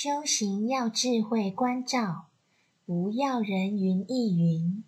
[0.00, 2.26] 修行要智慧关照
[2.86, 4.84] 不要人云亦云。